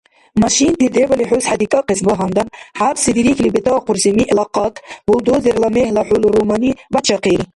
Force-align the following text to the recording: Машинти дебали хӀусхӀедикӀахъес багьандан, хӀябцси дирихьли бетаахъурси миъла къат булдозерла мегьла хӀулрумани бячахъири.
Машинти 0.41 0.85
дебали 0.95 1.23
хӀусхӀедикӀахъес 1.29 1.99
багьандан, 2.07 2.47
хӀябцси 2.77 3.09
дирихьли 3.17 3.53
бетаахъурси 3.55 4.09
миъла 4.17 4.45
къат 4.55 4.75
булдозерла 5.07 5.69
мегьла 5.75 6.01
хӀулрумани 6.07 6.69
бячахъири. 6.93 7.45